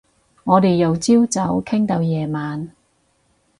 [0.45, 2.71] 我哋由朝早傾到夜晚